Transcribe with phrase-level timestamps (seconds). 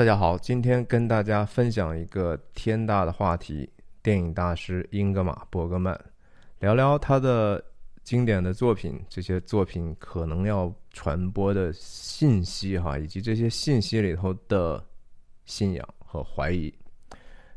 [0.00, 3.68] 大家好，今天跟大家分享一个天大的话题——
[4.02, 5.94] 电影大师英格玛·伯格曼，
[6.58, 7.62] 聊聊他的
[8.02, 14.82] 经典的作品，这些作品可能要传播的信息哈，以及这些信息里头的
[15.44, 16.72] 信仰和怀疑。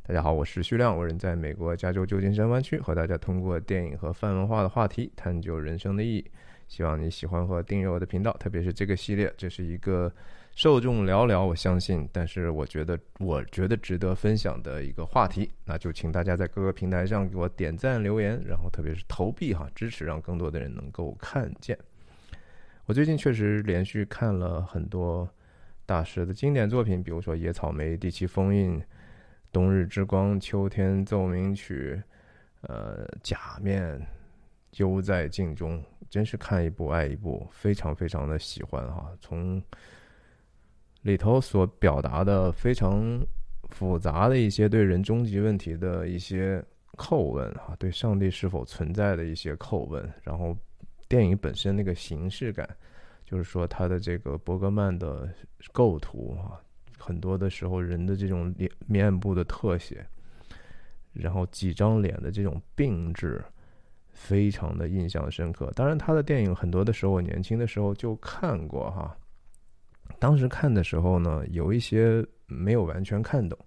[0.06, 6.32] 大家好，我是徐亮，我人在美国加州旧金山湾区，和大家通过电影和泛文化的话题探究人生的意义。
[6.68, 10.12] 希望你喜欢和订阅我的频道，特别是这个系列，这是一个。
[10.56, 21.76] 受众寥寥，我相信，但是我觉得，我觉得值得分享的一个话题，那就请大家在各个平台上给我点赞、留言，然后特别是投币哈，支持让更多的人能够看见。
[22.86, 25.28] 我最近确实连续看了很多
[25.88, 28.80] 大师的经典作品，比如说《野草莓》《第七封印》
[29.52, 32.00] 《冬日之光》《秋天奏鸣曲》
[32.68, 33.82] 呃，《假面》
[34.74, 35.80] 《幽在镜中》，
[36.12, 39.60] 真是看一部爱一部，非常非常的喜欢哈，从。
[41.04, 43.26] 里头所表达的非常
[43.70, 46.64] 复杂的一些对人终极问题的一些
[46.98, 50.56] 叩问啊，对上帝是否存在的一些叩问，然后
[51.08, 52.70] 电影本身那个形式感，
[53.26, 55.28] 就是说他的这个伯格曼的
[55.72, 56.62] 构图啊，
[56.98, 60.06] 很多的时候人的这种脸面部的特写，
[61.12, 63.44] 然后几张脸的这种病质，
[64.12, 65.70] 非常的印象深刻。
[65.76, 69.18] 当然，他的电影很多的时候我年轻的时候就看过哈。
[70.20, 73.58] 当时看的时候呢，有一些没有完全看懂，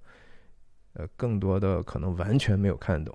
[0.94, 3.14] 呃，更多的可能完全没有看懂，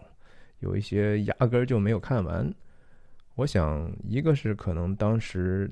[0.59, 2.53] 有一些压根儿就没有看完。
[3.35, 5.71] 我想，一个是可能当时，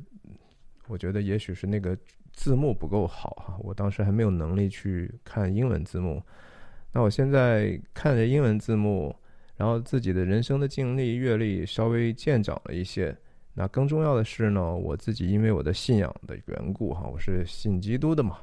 [0.88, 1.96] 我觉得也许是那个
[2.34, 6.24] 字幕不够好哈，我当时还没有能力去看英文字幕。
[6.92, 9.16] 那我现在看着英文字幕，
[9.56, 13.16] 然后自己的人生的经历阅历稍微见长了一些。
[13.60, 18.38] 那更重要的是呢，我自己因为我的信仰的缘故哈，我是信基督的嘛，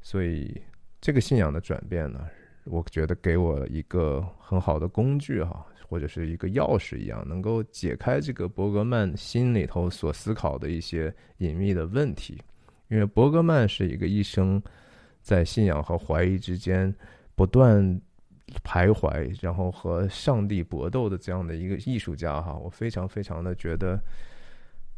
[0.00, 0.60] 所以
[1.00, 2.26] 这个信仰的转变呢，
[2.64, 12.36] 我觉得给我一个很好的工具哈，或者是一个钥匙一样，能够解开这个伯格曼心里头所思考的一些隐秘的问题。
[12.88, 14.60] 因为伯格曼是一个一生
[15.20, 16.92] 在信仰和怀疑之间
[17.36, 18.00] 不断。
[18.64, 23.98] 徘徊，然后和上帝搏斗的这样的一个艺术家哈，我非常非常的觉得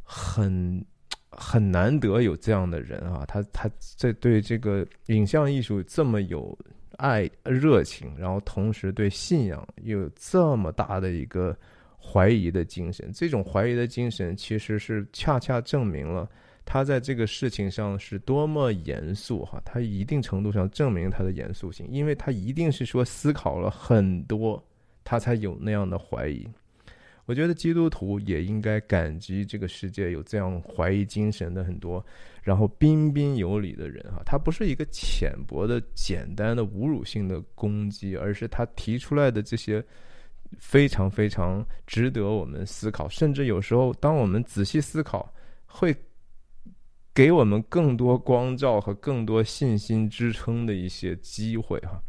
[0.05, 0.85] 很
[1.31, 6.57] 很难得有这样的人啊，他他这对这个影像艺术这么有
[6.99, 11.57] 爱热情，然后同时对信仰又有这么大的一个
[11.99, 16.29] 怀疑的精神，这种怀疑的精神其实是恰恰证明了。
[16.67, 24.63] 他在这个事情上是多么严肃哈，他一定程度上证明他的严肃性，因为他一定是说思考了很多，
[25.03, 26.49] 他才有那样的怀疑。
[27.27, 32.05] 我觉得基督徒也应该感激这个世界有这样怀疑精神的很多，
[32.43, 34.23] 然后彬彬有礼的人哈。
[34.25, 39.85] 他不是一个浅薄的、简单的侮辱性的攻击，而是他提出来的这些
[40.59, 45.33] 非常非常值得我们思考，甚至有时候当我们仔细思考
[45.67, 45.95] 会。
[47.17, 52.03] 给我们更多光照和更多信心支撑的一些机会哈，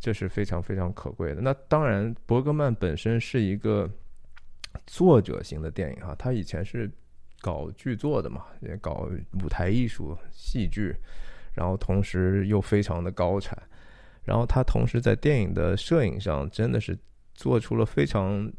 [0.00, 1.42] 这是非常非常可贵的。
[1.42, 3.86] 那当然，伯格曼本身是一个
[4.86, 6.90] 作者型的电影哈，他以前是
[7.40, 9.08] 搞剧作的嘛，也搞
[9.42, 10.94] 舞台艺术、戏剧，
[11.54, 13.60] 然后同时又非常的高产，
[14.24, 16.98] 然后他同时在电影的摄影上真的是
[17.34, 18.52] 做出了非常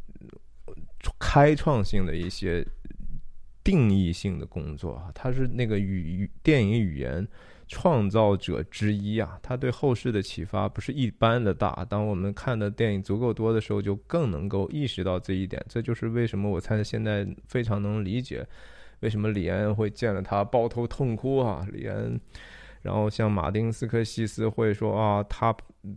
[1.20, 2.66] 开创性的一些。
[3.66, 7.28] 定义性的工作啊，他是那个语电影语言
[7.68, 11.86] 创造者之一啊，他对后世的启发不是一般的大。
[11.90, 15.64] 当我们看的电影足够多的时候，就更能够意识到这一点。
[15.68, 18.46] 这就是为什么我猜现在非常能理解
[19.00, 22.20] 为什么李安会见了他抱头痛哭啊，李安。
[22.82, 25.52] 然后像马丁斯科西斯会说啊，他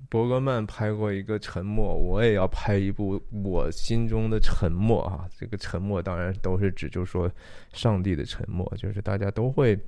[0.08, 5.28] 伯格曼拍过一个沉默，我也要拍一部我心中的沉默啊。
[5.38, 7.30] 这个沉默当然都是指，就是说
[7.74, 9.78] 上帝的沉默，就是大家都会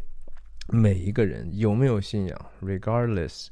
[0.69, 3.49] 每一个人有没有信仰，regardless，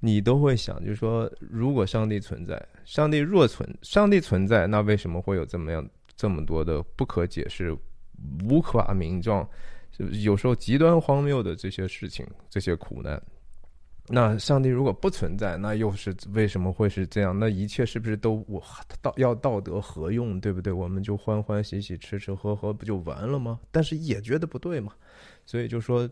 [0.00, 7.76] 你都会想，就是说如果上帝存在，上帝若存，上帝存在，那为什么会有这么样这么多的不可解释、
[8.48, 9.48] 无法名状？
[10.22, 13.22] 有时候极端荒谬的这些事情，这些苦难，
[14.08, 17.38] 那上帝如果不存在，那又是为什么会是这样？
[17.38, 18.62] 那一切是不是都我
[19.02, 20.40] 道要道德何用？
[20.40, 20.72] 对不对？
[20.72, 23.60] 我们就欢欢喜喜吃吃喝喝不就完了吗？
[23.70, 24.94] 但是也觉得不对嘛，
[25.44, 26.08] 所以就说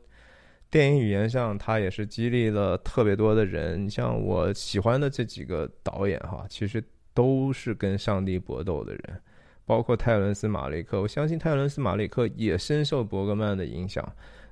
[0.71, 3.85] 电影语言上，他也是激励了特别多的人。
[3.85, 6.83] 你像我喜欢的这几个导演哈，其实
[7.15, 9.21] 都是跟上帝搏斗的人。
[9.65, 14.03] 包括泰伦斯·马利克，我相信泰伦斯·马利克也深受伯格曼的影响。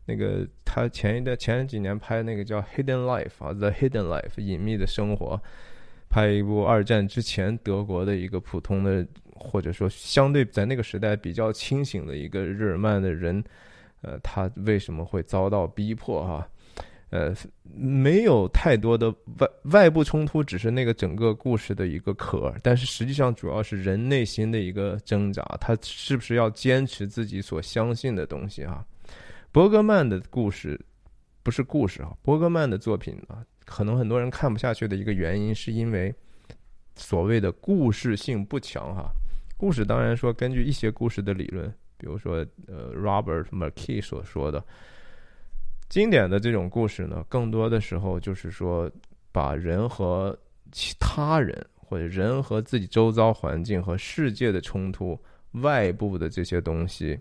[0.05, 5.41] 那个他前一段前几年拍那个叫《Hidden Life》啊，《The Hidden Life》隐秘的生活，
[6.09, 13.43] 拍一部二战之前德国的一个普通的，或者说相对在那个时代比较清醒的一个日耳曼的人，
[14.03, 16.49] 呃，他为什么会遭到逼迫哈？
[17.11, 17.33] 呃，
[17.63, 19.09] 没有太多的
[19.39, 22.53] 外外部冲突，只是那个整个故事的一个壳。
[22.63, 28.85] 但是实际上，主要是人内心的一个挣扎，他是不是要坚持自己所相信的东西啊？
[29.53, 30.79] 伯格曼的故事
[31.45, 36.13] 不是故事啊，伯格曼的作品啊，可能很多人看不下去的一个原因，是因为
[36.97, 39.09] 所谓的故事性不强哈。
[39.57, 44.63] 故事当然说，根据一些故事的理论，比如说呃，Robert McKee 所说的。
[45.89, 48.91] 经典的这种故事呢，更多的时候就是说，
[49.31, 50.37] 把人和
[50.73, 55.17] 其他人，或者人和自己周遭环境和世界的冲突、
[55.53, 57.17] 外部的这些东西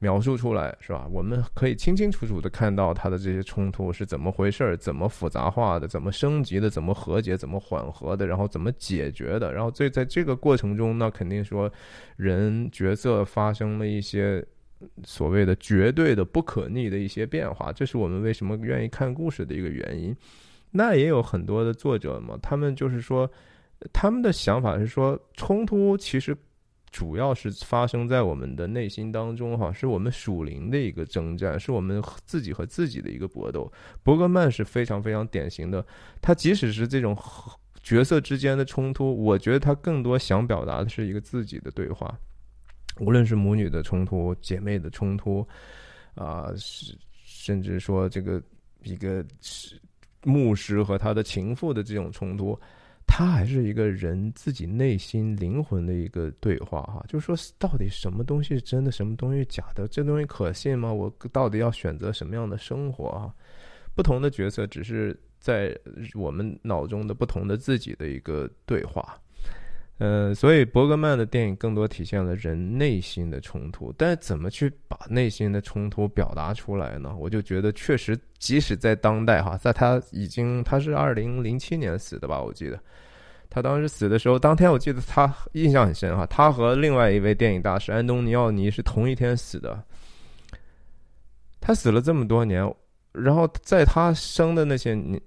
[0.00, 1.06] 描述出来，是吧？
[1.10, 9.52] 我们可以清清楚楚的看到它的这些冲突是怎么回事儿，怎么复杂化的，怎么升级的，怎么和解，怎么缓和的，然后怎么解决的。
[9.52, 11.72] 然后这在这个过程中，那肯定说
[12.16, 14.44] 人角色发生了一些。
[15.04, 20.16] 所谓的绝对的不可逆的一些变化，这是我们为什么愿意看故事的一个原因。
[20.70, 23.30] 那也有很多的作者嘛，他们就是说，
[23.92, 26.34] 他们的想法是说，冲突其实
[26.90, 33.72] 主要是发生在我们的内心当中，哈，是我们属灵的一个征战，是我们自己和自己的一个搏斗。
[34.02, 35.84] 伯格曼是非常非常典型的，
[36.20, 37.16] 他即使是这种
[37.82, 42.18] 角色之间的冲突，我觉得他更多想表达的是一个自己的对话。
[42.98, 45.46] 无论是母女的冲突、姐妹的冲突，
[46.16, 48.42] 啊，是甚至说这个
[48.82, 49.24] 一个
[50.24, 52.58] 牧师和他的情妇的这种冲突，
[53.12, 57.04] 它还是一个人自己内心灵魂的一个对话哈。
[57.08, 59.88] 就是说，到底什么东西是真的，什么东西假的？
[59.88, 60.92] 这东西可信吗？
[60.92, 63.34] 我到底要选择什么样的生活啊？
[63.96, 65.76] 不同的角色只是在
[66.14, 69.20] 我们脑中的不同的自己的一个对话。
[70.00, 77.14] 呃，所以伯格曼的电影更多体现了人内心的冲突，但是怎么去把内心的冲突表达出来呢？
[77.18, 82.80] 我就觉得确实，即使在当代哈，在他已经他是二零零七年死的吧，我记得
[83.50, 89.84] 他当时死的时候，当天我记得他印象很深哈，他和另外一位电影大师安东尼奥尼是同一天死的，
[91.60, 92.64] 他死了这么多年。
[93.12, 95.20] 然后在他生的那些年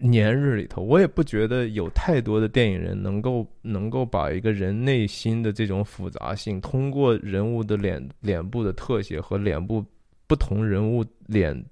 [0.00, 9.84] 年日里头，我也不觉得有太多的电影人能够能够把一个人内心的这种复杂性，通过人物的脸脸部的特写和脸部
[10.26, 11.64] 不同人物脸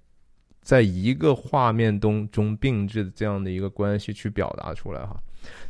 [0.61, 5.17] 在一个画面中中并置的这样的一个关系去表达出来哈。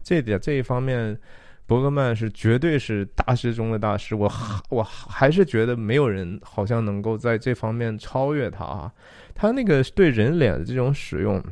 [0.02, 1.18] 这点这一方面。
[1.66, 4.30] 伯格曼是绝对是大师中的大师，我
[4.70, 8.92] 我还是觉得没有人好像能够在这方面超越他啊！
[9.34, 11.42] 他那个对人脸的这种使用，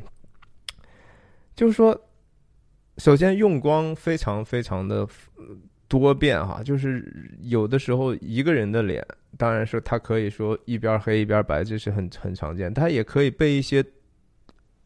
[1.53, 1.99] 就是说，
[2.97, 5.05] 首先用光非常非常的
[5.89, 9.05] 多变哈，就是有的时候一个人的脸，
[9.37, 13.83] 当然是他可以说一边黑一边白，这是很很常见，他也可以被一些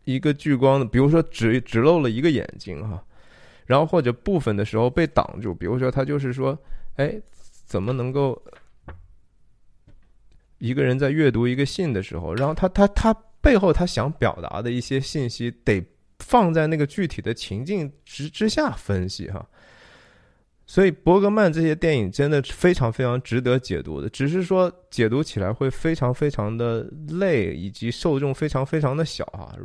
[0.06, 3.04] 一个聚光的，比如说只只露了一个眼睛哈。
[3.70, 6.58] 然后或者部分的时候被挡住，比如说他就是说，
[6.96, 7.22] 哎，
[7.68, 8.42] 怎么能够
[10.58, 15.86] 一个人在阅读一个信的时候，然后他他他背后他想表达的一些信息，得
[16.18, 19.48] 放在那个具体的情境之之下分析哈。
[20.66, 29.56] 所以伯格曼这些电影真的非常非常值得解读的，只是说解读起来会非常非常的累，以及受众非常非常的小哈。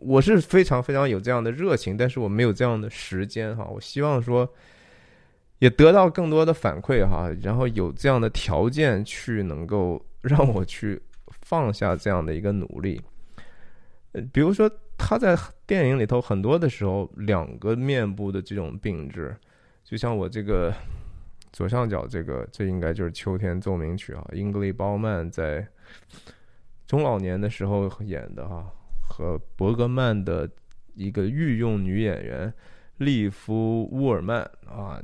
[0.00, 3.64] 我是非常非常有这样的热情，但是我没有这样的时间哈。
[3.64, 4.48] 我希望说，
[5.58, 11.00] 也得到更多的反馈哈，然后有这样的条件去能够让我去
[11.42, 13.00] 放下这样的一个努力。
[14.12, 19.36] 呃，比如说他在电影里头很多的时候，两个面部的这种病质，
[19.84, 20.72] 就像我这个
[21.52, 25.66] 左上角这个，这应该就是《秋天奏鸣曲》啊，英格丽·褒曼在
[26.86, 28.66] 中老年的时候演的哈。
[29.20, 30.48] 和伯格曼的
[30.94, 32.52] 一个御用女演员
[32.96, 34.98] 利夫·乌尔曼啊，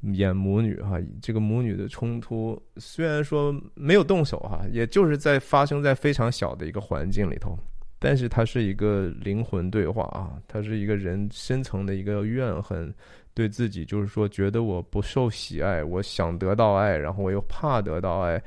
[0.00, 7.56] 演母女哈，这个母女的冲突虽然说没有动手哈，也就是在发生在非常小的一个环境里头，
[8.00, 12.92] 但是它是一个灵魂对话啊，它是一个人深层的一个怨恨，
[13.32, 18.42] 对自己就是说觉得我不受喜爱，我想得到爱，然后我又怕得到爱，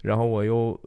[0.00, 0.80] 然后我又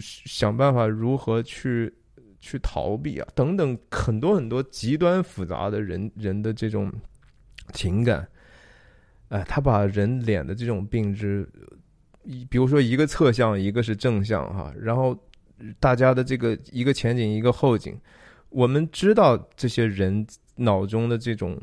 [0.00, 1.92] 想办法如何去。
[2.40, 6.92] 去逃避啊，等等，很多很多极端复杂的人人的这种
[7.72, 8.26] 情感，
[9.28, 11.48] 哎，他把人脸的这种病质，
[12.24, 15.16] 一比如说一个侧向，一个是正向哈，然后
[15.78, 17.98] 大家的这个一个前景一个后景，
[18.48, 21.60] 我们知道这些人脑中的这种。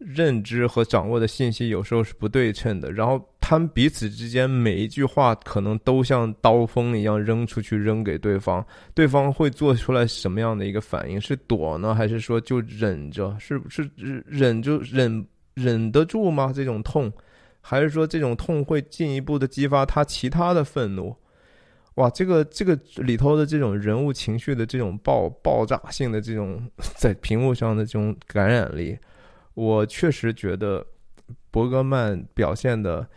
[0.00, 8.62] 认知和掌握的信息有时候是不对称的，然后他们彼此之间每一句话可能都像刀锋一样扔出去，扔给对方，
[8.92, 11.18] 对方会做出来什么样的一个反应？
[11.18, 13.34] 是躲呢，还是说就忍着？
[13.40, 13.90] 是是
[14.26, 16.52] 忍就忍忍得住吗？
[16.54, 17.10] 这种痛，
[17.62, 21.16] 还是说这种痛会进一步的激发他其他的愤怒？
[21.94, 28.94] 哇，这个这个里头的这种人物情绪的这种爆爆炸性的这种在屏幕上的这种感染力。
[29.54, 30.86] 我确实觉得
[31.50, 33.08] 伯格曼表现的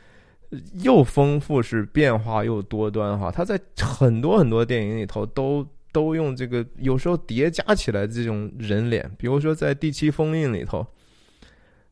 [0.83, 3.31] 又丰富，是变化又多端哈。
[3.31, 10.85] 他在很多很多电影里头都都用这个有时候叠加起来这种人脸，比如说在《第七封印》里头，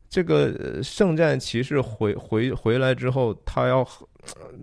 [0.10, 3.88] 这个圣战骑士回回回来之后，他要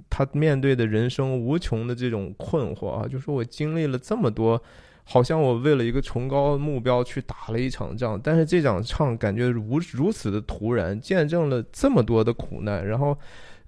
[0.08, 4.62] 他面对的人生无穷的这种困惑啊，就说我经历了这么多。
[5.08, 13.16] 好像我为了一个崇高目标去打了一场仗，但是这场仗感觉如如此的突然，见证了这么多的苦难，然后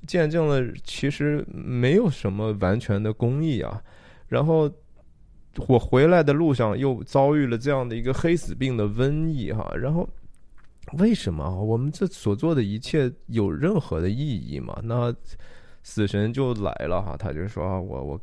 [0.07, 3.83] 见证了其实没有什么完全的公义啊。
[4.29, 4.71] 然后
[5.67, 9.71] 我回来的路上又遭遇了这样的一个黑死病的瘟疫哈。
[9.77, 10.09] 然后
[10.99, 14.79] 为什么我们这所做的一切有任何的意义吗？
[14.83, 15.15] 那
[15.83, 18.21] 死神就来了哈，他就说啊，我我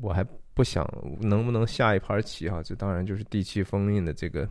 [0.00, 0.26] 我还。
[0.52, 0.86] 不想
[1.20, 2.62] 能不能下一盘棋哈？
[2.62, 4.46] 这当然就是第七封印的这个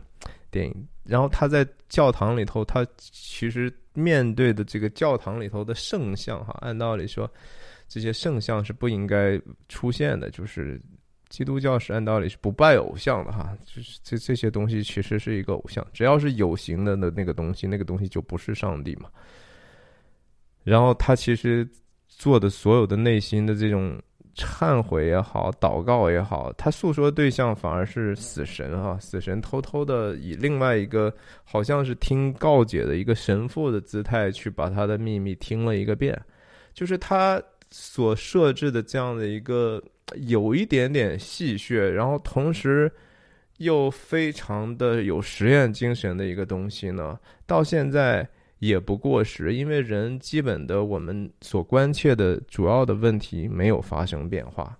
[0.50, 0.88] 电影。
[1.10, 7.28] 然后他在教堂里头，他其实面对的这个教堂里头的圣像哈，按道理说
[7.88, 10.30] 这些圣像是不应该出现的。
[10.30, 10.80] 就是
[11.28, 19.10] 基督教是按道理是不拜偶像的哈，就是这这些东西其实是一个偶像，只要是有形的那那个东西，那个东西就不是上帝嘛。
[20.62, 21.68] 然后他其实
[22.06, 24.00] 做的所有的内心的这种。
[24.40, 28.98] 忏悔也好，祷告也好，他诉说对象反而是死神啊！
[28.98, 36.18] 死神偷偷的以另外一个好像是听告解的一个神父的姿态去把他的秘密听了一个遍，
[36.72, 39.82] 就是他所设置的这样的一个
[40.16, 42.90] 有一点点戏谑，然后同时
[43.58, 48.26] 又非常的有实验精神的一个东西呢，到现在。
[48.60, 54.78] 也不过时，因为人基本的我们所关切的主要的问题没有发生变化。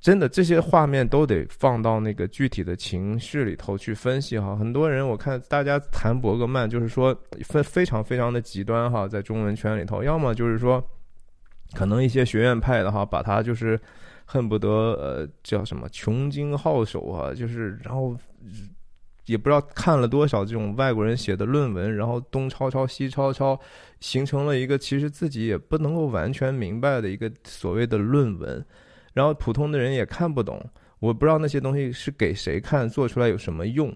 [0.00, 4.56] 真的，这些画面都得放到那个具体的情绪里头去分析哈。
[4.56, 10.82] 很多人我看大家谈伯格曼，就是说非非常非常的极端哈，在中文圈里头，要么就是说，
[11.74, 13.78] 可能一些学院派的哈，把他就是
[14.24, 18.16] 恨不得呃叫什么穷经好手啊，就是然后。
[19.26, 23.58] 也不知道看了多少这种外国人写的论文，然后东抄抄西抄抄，
[24.00, 28.64] 形成了一个其实自己也不能够完全明白的一个所谓的论文，
[29.14, 30.62] 然后普通的人也看不懂。
[31.00, 33.94] 我不知道那些东西是给谁看，做出来有什么用。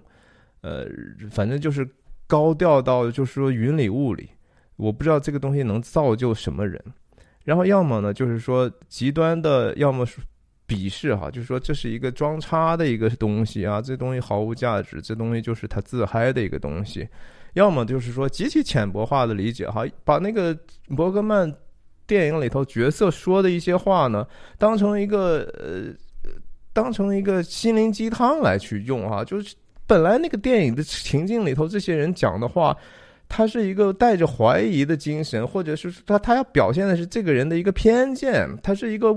[0.62, 0.86] 呃，
[1.30, 1.88] 反正就是
[2.26, 4.30] 高调到就是说云里雾里，
[4.76, 6.82] 我不知道这个东西能造就什么人。
[7.44, 10.20] 然后要么呢，就是说极端的，要么是。
[10.68, 17.08] 鄙视哈，就是说这是一个装叉的一个东西啊，这东西毫无价值，这东西就是他自嗨的一个东西。
[17.54, 20.54] 要么就是说极其浅薄化的理解哈，把那个
[20.94, 21.50] 伯格曼
[22.06, 24.26] 电影里头角色说的一些话呢，
[24.58, 25.90] 当成一个呃，
[26.74, 29.56] 当成一个心灵鸡汤来去用哈，就是
[29.86, 32.76] 本来那个电影的情境里头这些人讲的话。
[33.28, 39.14] 他是一个带着怀疑的精神，或者是他他要表现的是这个人的一个偏见，他是一个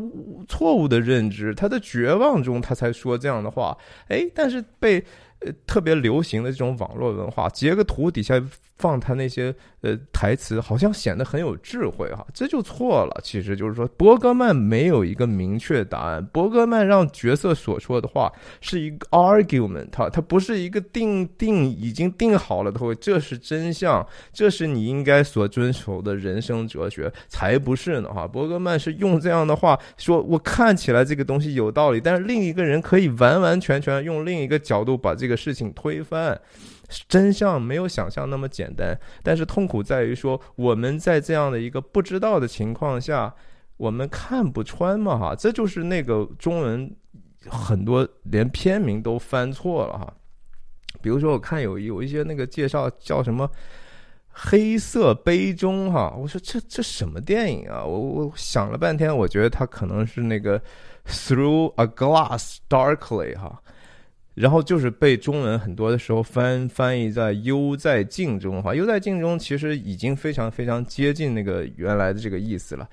[0.47, 3.77] 错误的认知，他的绝望中他才说这样的话。
[4.09, 5.03] 哎，但是被
[5.39, 8.43] 呃特别流行的这种网络文化截个图底下。
[8.81, 13.19] 放他那些呃台词，好像显得很有智慧哈，这就错了。
[13.23, 16.23] 其实就是说，伯格曼没有一个明确答案。
[16.27, 28.27] 伯格曼让角色所说的话是一个 argument，他他不是一个定定已经定好了的，这是真相，这是你应该所遵守的人生哲学，才不是呢哈。
[28.27, 36.39] 伯格曼是用这样的话说，我看起来这个东西有道理，但是另一个人可以完完全全用另一个角度把这个事情推翻。
[37.07, 43.33] 真相没有想象那么简单，但是痛苦在于说我们在这样的一个不知道的情况下，
[43.77, 46.93] 我们看不穿嘛哈，这就是那个中文
[47.47, 50.13] 很多连片名都翻错了哈。
[51.01, 53.47] 比如说我看有有一些那个介绍叫什么
[54.31, 57.83] 《黑色杯中》哈，我说这这什么电影啊？
[57.83, 60.59] 我我想了半天，我觉得它可能是那个
[61.07, 63.61] 《Through a Glass Darkly》哈。
[64.33, 72.87] 然后就是被中文很多的时候翻翻译在“悠在镜中”哈，“悠在镜中”其实已经非常非常接近那个原来的这个意思了。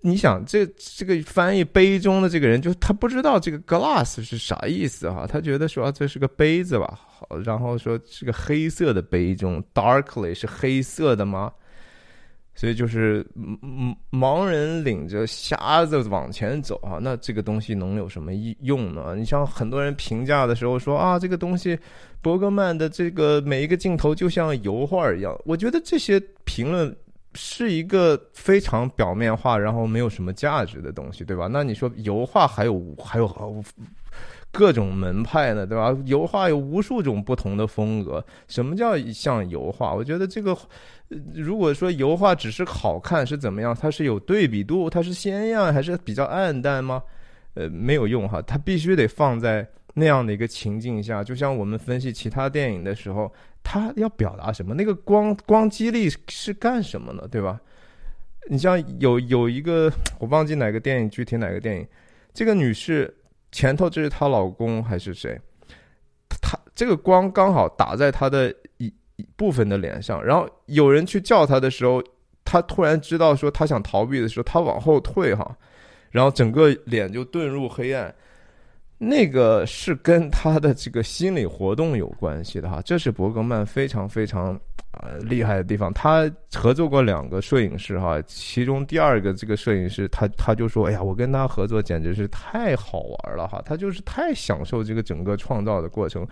[0.00, 11.52] 你想，这这个翻译杯中的这个人，就他不知道这个 glass 是啥意思哈，他觉得说这是个杯子吧，好，然后说是个黑色的杯中，darkly 是黑色的吗？
[12.54, 19.14] 所以就是盲盲人领着瞎子往前走啊，那这个东西能有什么用呢？
[19.16, 21.78] 你像很多人评价的时候说啊，这个东西，
[22.22, 26.94] 伯格曼的这个每一个镜头就像油画一样，我觉得这些评论。
[27.36, 31.48] 是一个非常表面化，然后没有什么价值的东西，对吧？
[31.50, 33.26] 那你说油画还有还有
[34.54, 35.94] 各种门派呢，对吧？
[36.06, 38.24] 油画有无数种不同的风格。
[38.48, 39.92] 什么叫像油画？
[39.92, 40.56] 我觉得这个，
[41.34, 43.74] 如果说油画只是好看是怎么样？
[43.74, 47.02] 它是有对比度，它是鲜艳还是比较暗淡吗？
[47.54, 51.22] 呃，没有用哈，它必须得放在那样的一个情境下。
[51.22, 53.30] 就像我们分析其他电影的时候。
[53.66, 54.74] 它要表达什么？
[54.74, 57.26] 那个光光激励是干什么呢？
[57.30, 57.58] 对吧？
[58.50, 61.86] 你像有有一个我忘记哪个电影，具体哪个电影，
[62.34, 63.16] 这个女士
[63.54, 65.40] 前头这是她老公还是谁？
[66.42, 72.02] 她这个光刚好打在她的一一部分的脸上，然后有人去叫她的时候，
[72.44, 75.56] 她突然知道说她想逃避的时候，她往后退哈，
[76.10, 78.12] 然后整个脸就遁入黑暗。
[78.98, 84.58] 那个是跟他的这个心理活动有关系的哈，这是伯格曼非常非常
[85.02, 85.92] 呃厉害的地方。
[85.92, 96.26] 他合作过两个摄影师哈，其中第二个这个摄影师他他就说：“哎呀，我跟他合作简直是太好玩了哈，他就是太享受这个整个创造的过程。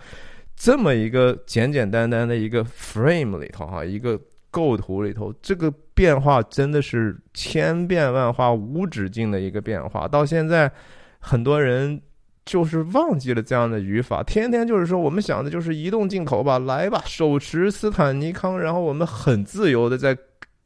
[0.55, 4.19] 这么一个简简单单的一个 frame 里头哈，一个
[4.51, 10.07] 构图里头，这个变化真的是千变万化、无止境的一个变化。
[10.07, 10.71] 到现在，
[11.19, 12.01] 很多人。”
[12.45, 20.17] 就是忘记了这样的语法，天天就是说，我们想的就是移动镜头吧，来吧，手持斯坦尼康，然后我们很自由的在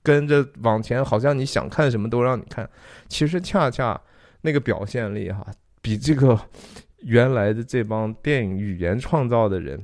[0.02, 2.68] 跟着往前，好像你想看什么都让你看。
[3.08, 4.00] 其实恰恰
[4.42, 5.46] 那个表现力哈，
[5.82, 6.40] 比这个
[7.04, 9.84] 原来的这帮电影语言创造的人。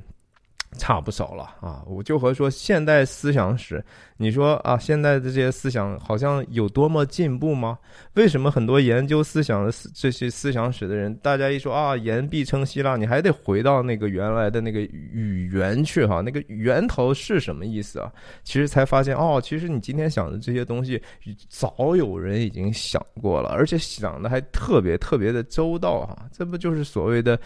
[0.76, 1.82] 差不少了啊！
[1.86, 3.82] 我就和说现代思想史，
[4.16, 7.78] 你说啊，现在的这些思想好像有多么进步吗？
[8.14, 18.12] 为什么很多研究思想的思这些思想史的人，大家一说啊，言必称希腊，你还得回到那个原来的那个语言去哈，那个源头是什么意思啊？
[18.42, 21.00] 其实才发现哦，其实你今天想的这些东西，
[21.48, 26.26] 早有人已经想过了，而且想的还特别特别的周到哈。
[26.32, 27.38] 这不就是所谓的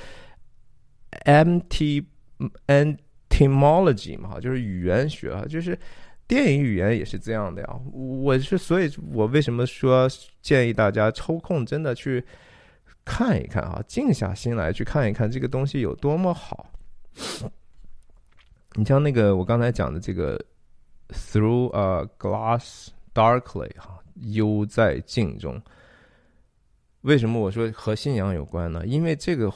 [1.25, 2.03] M T
[2.67, 2.97] N？
[3.39, 5.79] N？Etymology 嘛，就是语言学啊，就是
[6.27, 7.81] 电影语言也是这样的呀。
[7.93, 10.09] 我是，所以我为什么说
[10.43, 12.25] 建议大家抽空真的去
[13.05, 16.67] 看一看啊，静下心来去看一看这个东西有多么好。
[18.75, 20.39] 你像那个我刚才讲的这个
[21.09, 25.61] Through a Glass Darkly 哈，幽在镜中。
[27.03, 28.85] 为什么我说和信仰有关呢？
[28.87, 29.53] 因为这个。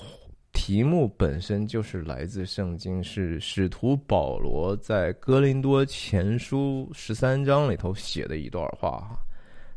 [0.64, 9.18] 题目本身就是来自圣经，是使徒保罗在哥林多前书十三章里头写的一段话。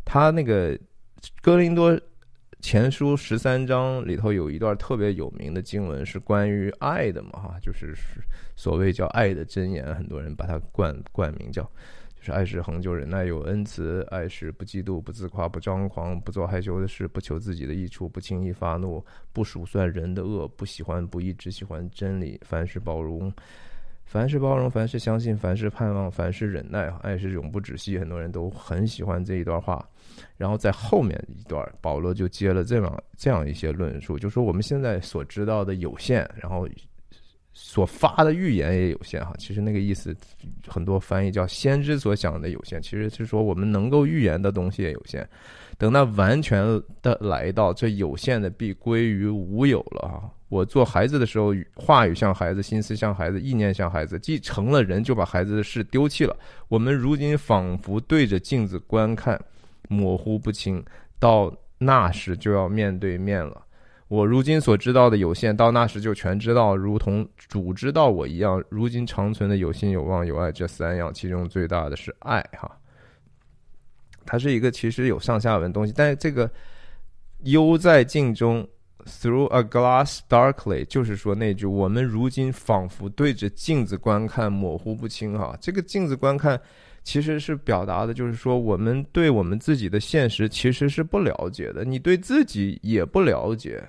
[0.06, 0.78] 他那个
[1.42, 2.00] 哥林多
[2.62, 7.32] 前书十三章里头有一段特别有名的经文，是关于爱的嘛？
[7.32, 7.96] 哈，就是
[8.56, 11.68] 所谓叫爱的箴言，很多人把它冠冠名叫。
[12.26, 23.32] 是爱是恒久忍耐有恩慈，爱是不嫉妒不自夸不张狂不做害羞的事不求自己的益处不轻易发怒不数算人的恶不喜欢不义只喜欢真理凡事包容
[24.06, 29.88] 凡事包容凡事相信凡事盼望凡事忍耐爱是永不止息很多人都很喜欢这一段话，
[30.36, 36.68] 然后在后面一段保罗就接了这样这样一些论述，就说我们现在所知道的有限，然后。
[37.58, 40.14] 所发的预言也有限哈，其实那个意思，
[40.68, 45.28] 很多翻译叫先知所想的有限，其实是说我们能够预言的东西也有限。
[45.78, 46.64] 等那完全
[47.02, 50.30] 的来到，这有限的必归于无有了啊。
[50.50, 56.38] 我做孩子的时候，话语像孩子，心思像孩子，意念像孩子，既成了人，就把孩子的事丢弃了。
[56.68, 59.42] 我们如今仿佛对着镜子观看，
[59.88, 60.84] 模糊不清，
[61.20, 63.65] 到那时就要面对面了。
[64.08, 68.64] 我如今所知道的有限，到那时就全知道，如同主知道我一样。
[68.70, 72.40] 如今长存的有心、有望、有爱这三样，其中最大的是爱。
[72.54, 72.72] 哈，
[74.26, 76.50] 它是一个其实有上下文东西，但是这个
[77.46, 78.68] 幽在镜中
[79.06, 85.36] ，through a glass darkly，就是说那句我们如今仿佛对着镜子观看，模糊不清。
[85.36, 86.62] 哈，这个镜子观看。
[87.04, 93.88] 其实是表达的，就是说，我们对我们自己的现实其实是不了解的，你对自己也不了解。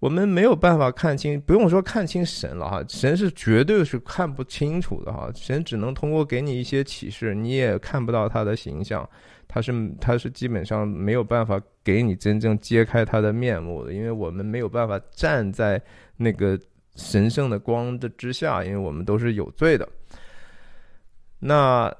[0.00, 9.08] 我们没有办法看清，不用说看清神了哈，神是绝对是看不清楚的哈，神只能通过给你一些启示，你也看不到他的形象，
[9.48, 15.82] 他是他是基本上没有办法给你真正揭开他的面目的，因为我们没有办法站在
[16.16, 16.58] 那个
[16.94, 19.88] 神圣的光的之下，因为我们都是有罪的。
[21.38, 21.92] 那。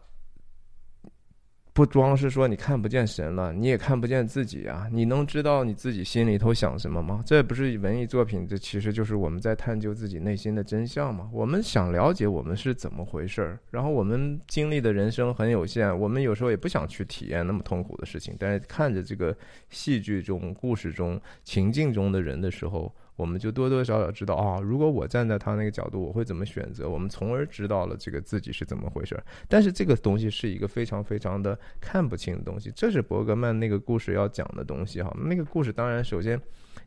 [1.79, 4.89] 不光是说你看不见神了，你也看不见自己啊！
[4.91, 7.23] 你能知道你自己心里头想什么吗？
[7.25, 11.31] 这不是文艺作品，这其实就是我们在探究自己内心的真相嘛。
[11.33, 18.35] 我们想了解我们是怎么回事儿，然后我们经历的人生很有限，我们有时候也不想去体验那么痛苦的事情。
[18.41, 19.33] 但是看着这个
[19.71, 22.93] 戏剧中、故事中、情境中的人的时候。
[23.19, 26.89] 我们就多多少少知道啊，如果我站在他那个角度，我会怎么选择？
[26.89, 29.21] 我们从而知道了这个自己是怎么回事。
[29.49, 35.13] 但是这个东西是一个非常非常的看不清的东西，这是伯格曼那个故事要讲的东西哈。
[35.19, 36.41] 那个故事当然首先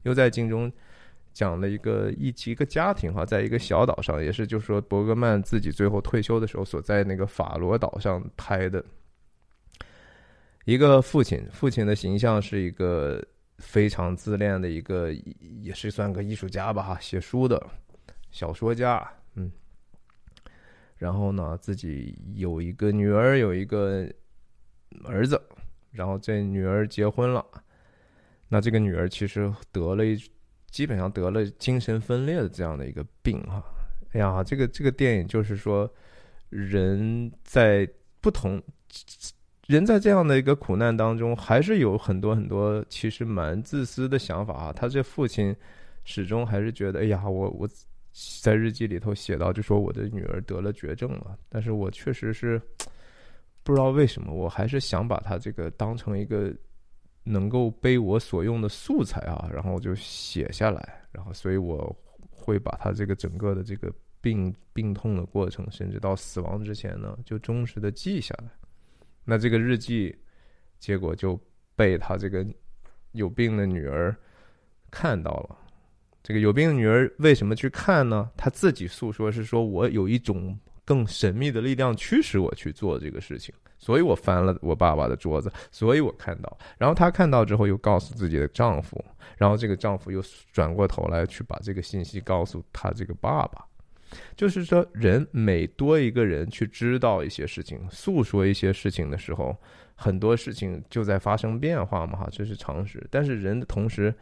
[0.03, 0.71] 又在镜中
[1.33, 8.81] 讲了一个一一个家庭哈，在一个小岛上，也是就是说伯格曼自己最后退休的时候所在那个法罗岛上拍的
[10.63, 13.21] 一个父亲，父亲的形象是一个。
[13.62, 15.13] 非常自恋的一个，
[15.62, 17.65] 也是算个艺术家吧，写书的
[18.32, 19.52] 小说家，嗯。
[20.97, 24.06] 然后呢，自己有一个女儿，有一个
[25.06, 25.41] 儿子，
[25.91, 27.45] 然后这女儿结婚了，
[28.50, 30.21] 那这个女儿其实得了一，
[30.69, 33.63] 基本上得了精神分裂的这样的一个病，哈。
[34.13, 35.89] 哎呀，这个这个电影就是说，
[36.50, 37.88] 人在
[38.19, 38.62] 不同。
[39.71, 44.73] 人在这样的一个苦难当中，还是有很多很多其实蛮自私的想法啊。
[44.73, 45.55] 他这父亲
[46.03, 47.65] 始终还是觉得，哎呀，我我
[48.41, 51.38] 在日记里头写到，就说我的女儿得了绝症了。
[51.47, 52.62] 但是我确实是
[53.63, 56.53] 不知道为什么，我还是想把他这个当成一个
[57.23, 61.01] 能够被我所用的素材啊，然后就写下来。
[61.13, 61.95] 然后，所以我
[62.29, 68.49] 会把他这个整个的这个病病痛的过程，甚至到死亡之前呢，就忠实的记下来。
[69.31, 70.13] 那这个日记，
[70.77, 71.39] 结果就
[71.73, 72.45] 被他这个
[73.13, 74.13] 有病的女儿
[74.91, 75.57] 看到了。
[76.21, 78.29] 这个有病的女儿为什么去看呢？
[78.35, 86.57] 她自己诉说是说：“我有一种更神秘的力量驱使我去做这个事情，所以我翻了我爸爸的桌子，所以我看到。
[86.77, 89.01] 然后她看到之后，又告诉自己的丈夫，
[89.37, 93.65] 然后这个丈夫又转过头来去把这个信息告诉他这个爸爸。”
[94.36, 99.56] 就是说，人每多一个人去知道一些事情、诉说一些事情的时候，
[99.95, 103.06] 很多事情就在发生变化嘛，哈，这是常识。
[103.10, 104.13] 但是人的同时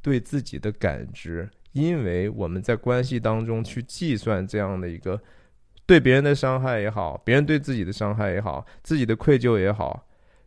[0.00, 5.20] 对自己的感知，因为我们在关系当中去计算这样的一个
[5.84, 10.06] 对别人的伤害也好，别人对自己的伤害也好，自己的愧疚也好，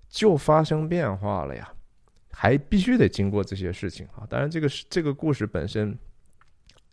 [0.10, 1.72] 就发生变化了呀，
[2.32, 4.26] 还必须得经过这些事情啊。
[4.28, 5.96] 当然，这个是这个故事本身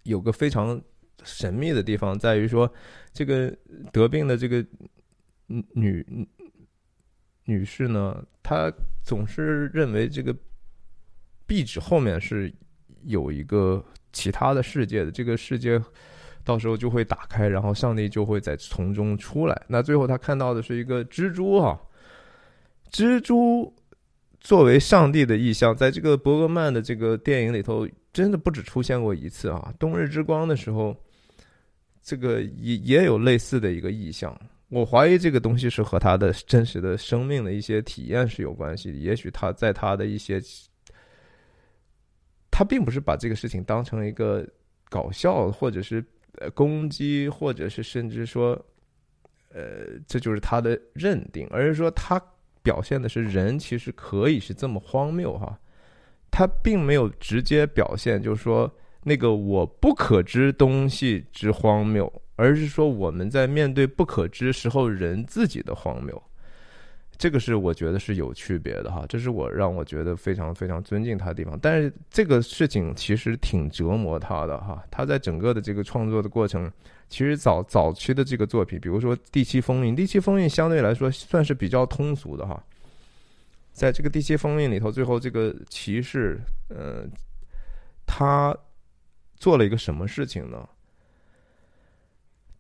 [0.03, 0.79] 有个非常。
[1.25, 2.73] 神秘的地方在于说，
[3.13, 3.53] 这个
[3.93, 4.65] 得病的这个
[5.47, 6.07] 女
[7.45, 10.35] 女士呢，她总是认为这个
[11.47, 12.53] 壁纸后面是
[13.03, 15.79] 有一个其他的世界的，这个世界
[16.43, 19.63] 到时候就会打开，然后上帝就会在从中出来。
[19.69, 21.79] 那最后她看到的是一个蜘蛛啊，
[22.91, 23.75] 蜘蛛
[24.41, 30.97] 作为上帝的意象，在这个伯格曼的这个电影里头，真的不止出现过一次啊，《冬日之光》的时候。
[32.05, 34.39] 这个也也有类似的一个意象，
[34.69, 38.99] 我怀疑这个东西是和他的真实的生命的一些体验是有关系的。
[38.99, 40.39] 也许他在他的一些，
[42.51, 44.47] 他并不是把这个事情当成一个
[44.91, 46.05] 搞笑，或者是
[46.37, 48.51] 呃攻击，或者是甚至说，
[49.49, 52.23] 呃，这就是他的认定，而是说他
[52.63, 55.59] 表现的是人其实可以是这么荒谬哈，
[56.31, 58.71] 他并没有直接表现，就是说。
[59.05, 66.21] 那个我不可知东西之荒谬，而是说我们在面对不可知时候人自己的荒谬，
[67.19, 71.59] 这个是我觉得是有区别的哈，这是我让我觉得非常非常尊敬他的地方。
[71.61, 76.73] 但是这个事情其实挺折磨他的哈，他在整个的这个创作的过程，
[77.11, 82.61] 其实早早期的这个作品，比如说《第七封印》，《第七封印》相对来说算是比较通俗的哈，
[83.73, 87.07] 在这个《第七封印》里头，最后这个骑士，呃，
[88.07, 88.57] 他。
[89.37, 90.69] 做了一个什么事情呢？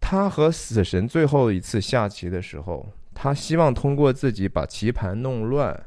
[0.01, 5.87] 他和死神最后一次下棋的时候，他希望通过自己把棋盘弄乱，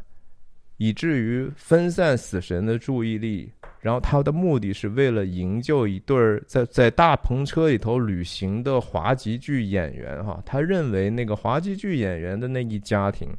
[0.77, 3.51] 以至于分散死神的注意力。
[3.79, 10.21] 然后他的目的是为了营救一对儿在在大篷车里头旅行的滑稽剧演员。
[10.25, 13.29] 哈，他认为那个滑稽剧演员的那一家庭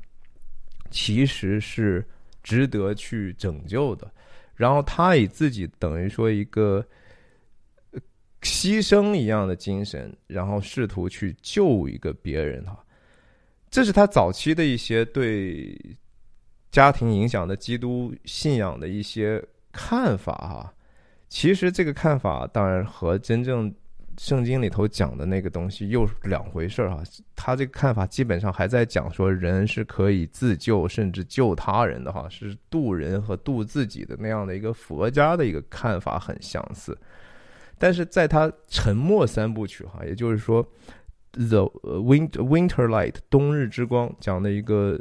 [0.90, 2.06] 其实是
[2.42, 4.11] 值得去拯救的。
[4.54, 6.87] 然后他以自己等于说一个
[8.42, 12.79] 牺牲一样的精神，然后试图去救一个别人哈。
[13.70, 15.79] 这是他早期的一些对
[16.70, 20.74] 家庭影响的基督信仰的一些看法哈。
[21.29, 23.74] 其实这个看法当然和真正。
[24.20, 27.01] 圣经里头讲的那个东西又是两回事儿哈，
[27.37, 36.98] 他这个看法基本上还在讲说人是可以自救甚至救他人的哈，是渡人和渡自己的那样的一个佛家的一个看法很相似，
[37.79, 40.67] 但是在他沉默三部曲哈，也就是说
[41.33, 45.01] ，The Winter Winter Light 冬日之光讲的一个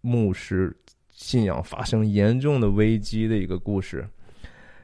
[0.00, 0.76] 牧师
[1.10, 4.06] 信仰发生严重的危机的一个故事。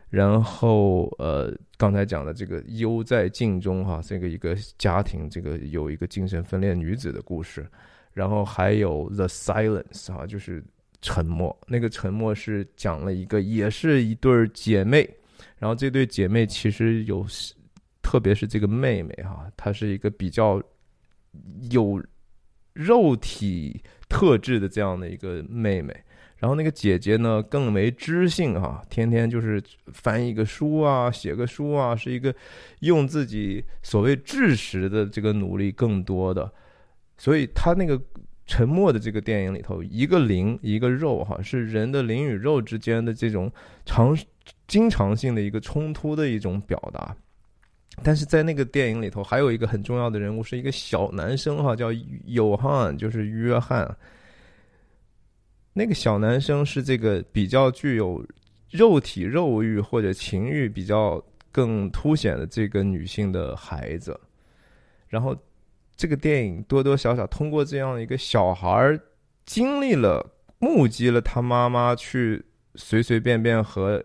[0.09, 7.65] 然后，呃，刚才讲的这个忧在镜中哈，这个一个家庭，这个有一个精神分裂女子的故事，
[8.13, 10.65] 然后还有 The Silence 哈，就是
[11.01, 11.57] 沉默。
[11.69, 15.09] 那个沉默是讲了一个，也是一对姐妹，
[15.59, 17.27] 然后这对姐妹其实有，
[18.03, 20.63] 特别是这个妹妹哈，她是一个比较
[21.71, 22.03] 有
[22.73, 25.95] 肉体特质的这样的一个妹妹。
[26.39, 32.35] 然后那个姐姐呢，更为知性哈，天天就是翻一个书啊，写个书啊，是一个
[32.79, 36.51] 用自己所谓知识的这个努力更多的。
[37.19, 38.01] 所以她那个
[38.47, 43.53] 沉默的这个电影里头，一个灵一个肉哈，是人的灵与肉之间的这种
[43.85, 44.17] 长
[44.71, 47.15] 经常性的一个冲突的一种表达。
[48.05, 53.95] 但是在那个电影里头，还有一个很重要的人物，是一个小男生哈，叫约翰，就是约翰。
[55.73, 58.25] 那个小男生是这个比较具有
[58.71, 64.19] 肉体肉欲或者情欲比较更凸显的这个女性的孩子，
[65.09, 65.37] 然后
[65.97, 68.99] 这个电影多多少少通过这样一个小孩
[69.45, 70.25] 经历了
[70.59, 72.43] 目击了他妈妈去
[72.77, 74.03] 随随便便和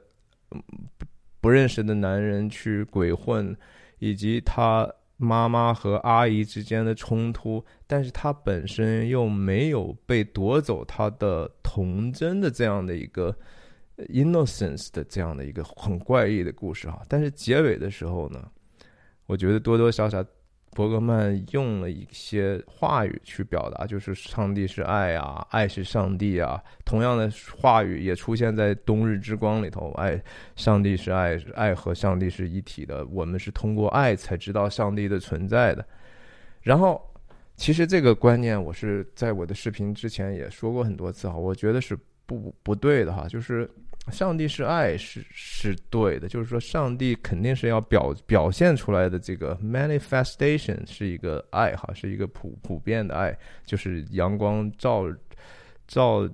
[1.42, 3.56] 不认识的男人去鬼混，
[4.00, 4.92] 以及他。
[5.18, 13.34] 妈妈和阿姨之间的冲突，但是他本身又没有被夺走他的童真的这样的一个
[14.10, 17.02] innocence 的这样的一个很怪异的故事哈。
[17.08, 18.46] 但是结尾的时候呢，
[19.26, 20.22] 我觉得多多少少。
[20.76, 26.62] 伯格曼用了一些话语去表达，就是上帝是爱啊，爱是上帝啊。
[26.84, 30.22] 同样的话语也出现在《冬日之光》里头，爱，
[30.58, 33.06] 上帝是爱，爱和上帝是一体的。
[33.06, 35.86] 我们是通过爱才知道上帝的存在的。
[36.62, 37.02] 然后，
[37.56, 43.70] 其实这个观念我是在我的视频之前也说过很多次哈，我觉得是不不对的哈，就是。
[44.12, 49.18] 上帝是爱，是是对的，就是说，上帝肯定是要表表现出来的。
[49.18, 55.06] 这个 manifestation 是一个爱哈，是一个普普遍的爱，就是阳光照
[55.88, 56.30] 照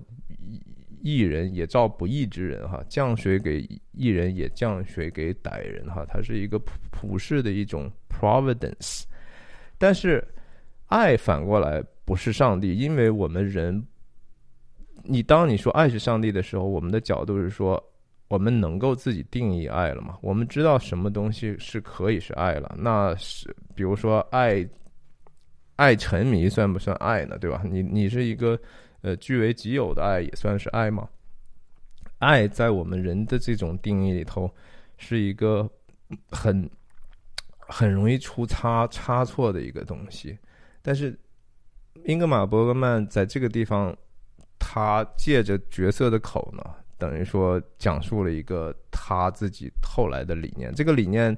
[1.02, 9.04] 义人，也照不义之人哈，降水给义人，也降水给歹人哈，它是一个普普世的一种 providence。
[9.78, 10.22] 但是
[10.88, 13.82] 爱反过来不是上帝，因为我们人。
[15.04, 17.82] 你当你说爱是上帝的时候，我们的角度是说，
[18.28, 20.18] 我们能够自己定义爱了吗？
[20.22, 22.76] 我们知道什么东西是可以是爱了？
[22.78, 24.68] 那是比如说爱，
[25.76, 27.38] 爱沉迷算不算爱呢？
[27.38, 27.62] 对吧？
[27.66, 28.60] 你你是一个
[29.02, 31.10] 呃据为己有的爱，也算是爱吗？
[32.20, 34.50] 爱在我们人的这种定义里头，
[34.98, 35.70] 是一个
[36.30, 36.70] 很
[37.58, 40.38] 很容易出差差错的一个东西。
[40.82, 41.20] 但是
[42.06, 43.96] 英格玛·伯格曼在这个地方。
[44.74, 46.64] 他借着角色的口呢，
[46.98, 50.74] 等于说讲述了一个他自己后来的理念。
[50.74, 51.38] 这个理念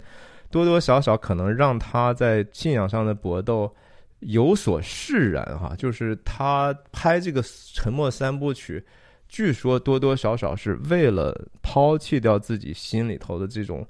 [0.51, 3.75] 多多少少可能让他在信仰上的搏斗
[4.19, 5.73] 有所释然哈。
[5.75, 7.41] 就是他拍这个
[7.73, 8.79] 《沉默三部曲》，
[9.27, 13.83] 据说多多少少是为了抛弃掉自己心里头的这种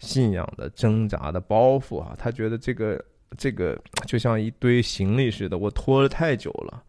[0.00, 2.14] 信仰的挣扎的包袱啊。
[2.18, 3.02] 他觉得这个
[3.38, 3.74] 这个
[4.06, 6.82] 就像一堆行李似的，我拖了太久了。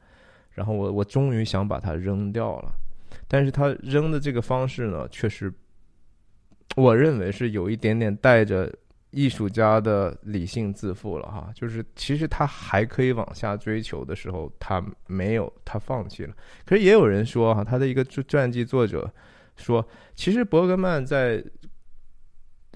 [0.53, 2.71] 然后我我终于想把它扔掉了，
[3.27, 5.51] 但是他扔的这个方式呢，确实，
[6.75, 8.71] 我认为是有一点点带着
[9.09, 11.49] 艺术家的理性自负了哈。
[11.55, 16.35] 就是其实他还可以往下追求的时候，他没有，他放弃了。
[16.65, 19.11] 可是也有人说哈，他的一个传记作者
[19.55, 19.83] 说，
[20.15, 21.43] 其实伯格曼在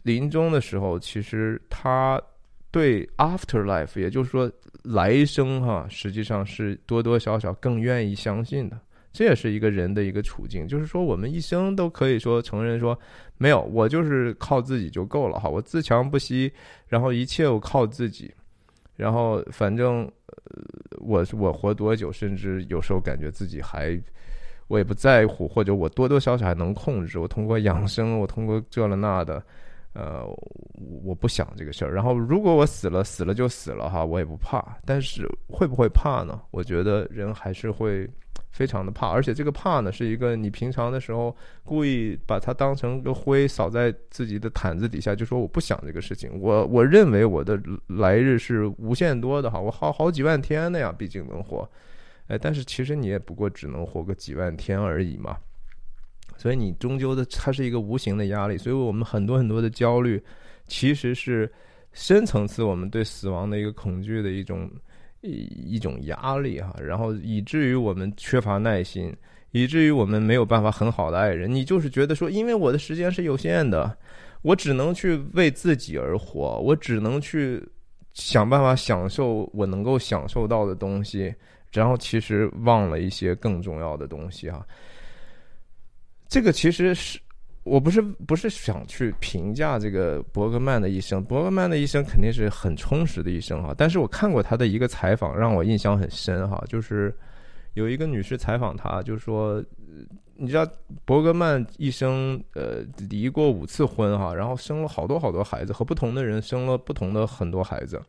[0.03, 2.21] 临终的时候，其实他。
[2.71, 4.51] 对 afterlife，也就是说
[4.83, 8.79] 来生哈，实际上是多多少少更愿意相信的。
[9.13, 12.97] 这也是一个人的一个处境，就是说我们一生都可以说承认说
[13.37, 16.51] 没有，我就是靠自己就够了哈，我自强不息，
[16.87, 18.31] 然后一切我靠自己，
[18.95, 20.07] 然后反正
[20.99, 23.99] 我我活多久，甚至有时候感觉自己还
[24.67, 27.17] 我也不在乎，或者我多多少少还能控制。
[27.17, 29.41] 我通过养生，我通过这了那的，
[29.93, 30.25] 呃，
[31.03, 31.93] 我不想这个事儿。
[31.93, 34.77] 然后如果我死了，死了就死了哈，我也不怕。
[34.85, 36.39] 但是会不会怕呢？
[36.51, 38.07] 我觉得人还是会
[38.51, 46.39] 非常的怕，而且这个怕呢，是一个你平常的时候故意把它当成个灰扫在自己的毯子底下，就说我不想这个事情。
[46.39, 51.67] 我我认为我的来日是无限多的哈，我好好几万天的呀，毕竟能活。
[52.27, 55.37] 哎，但是其实你也不过只能活个几万天而已嘛，
[56.37, 60.21] 所以你终究的它是一个无形的压力，所以我们很多很多的焦虑，
[60.67, 61.51] 其实是
[61.91, 64.69] 深层次我们对死亡的一个恐惧的一种
[65.21, 65.31] 一
[65.75, 69.13] 一种压力哈，然后以至于我们缺乏耐心，
[69.51, 73.97] 以至于我们没有办法很好的爱人，你就是觉得说，因为我的时间是有限的，
[74.43, 77.61] 我只能去为自己而活，我只能去
[78.13, 81.33] 想办法享受我能够享受到的东西。
[81.73, 84.65] 然后其实忘了一些更重要的东西哈，
[86.29, 87.19] 这个其实是
[87.63, 93.73] 我不是不是想去评价这个伯格曼的一生，伯格曼的一生肯定是很充实的一生哈。
[93.77, 97.13] 但是我看过他的一个采访，让我印象很深哈，就是
[97.73, 99.63] 有一个女士采访他，就说
[100.35, 100.65] 你知道
[101.03, 108.01] 伯格曼一生呃离过五次婚哈，然后生了好多好多孩子，和不同的人生了不同的很多孩子。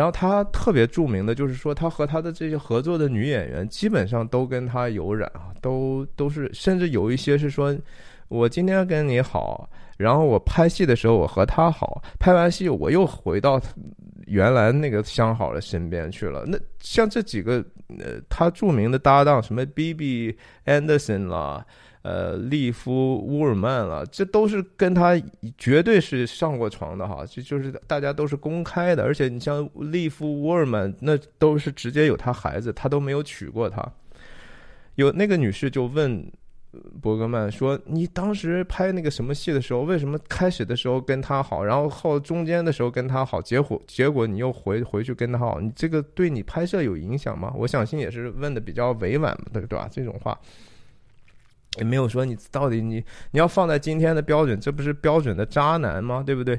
[0.00, 7.76] 然后他特别著名的就是说，他和他的这些合作的女演员基本上都跟他有染啊，都都是，甚至有一些是说，
[8.28, 13.60] 我今天跟你好，然后我拍戏的时候我和他好，拍完戏我又回到
[14.24, 16.46] 原来那个相好的身边去了。
[16.46, 17.62] 那像这几个
[17.98, 20.34] 呃，他著名的搭档什么 B B
[20.64, 21.62] Anderson 啦。
[22.02, 25.20] 呃，利夫乌尔曼了，这都是跟他
[25.58, 33.86] 绝对是上过床的哈，就就是大家都是公开的，而且你像利夫乌尔曼，那都是直接有他孩子，他都没有娶过她。
[34.94, 36.30] 有那个女士就问
[37.02, 49.88] 伯格曼说：“你当时拍那个什么戏的时候，为什么开始的时候跟他好，然后后中间的时候跟他好，结果结果你又回回去跟他好，你这个对你拍摄有影响吗？”我相信也是问的比较委婉的，对吧？
[49.90, 50.38] 这种话。
[51.78, 52.96] 也没有说你到底你
[53.30, 56.22] 你要放在今天的标准，这不是标准的渣男吗？
[56.24, 56.58] 对不对？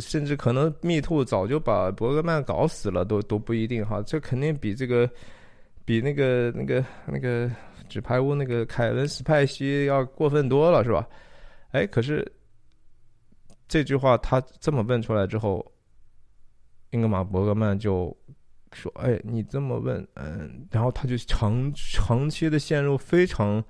[0.00, 4.02] 甚至可能密兔早就把伯格曼搞死了，都都不一定哈。
[4.02, 5.08] 这肯定比这个
[5.84, 7.50] 比那个那个那个
[7.88, 11.06] 纸牌屋那个凯文斯派西要过分多了，是吧？
[11.70, 12.26] 哎，可是
[13.68, 15.64] 这句话他这么问出来之后，
[16.90, 18.14] 英格玛伯格曼就
[18.72, 23.62] 说：“哎，你这么问，嗯。”然后他就长长期的陷入非常。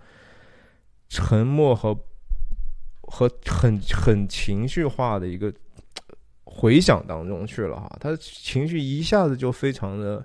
[1.08, 1.96] 沉默和
[3.02, 5.52] 和很很情绪化的一个
[6.44, 10.24] 回想当中去了哈，他情绪一下子就非常的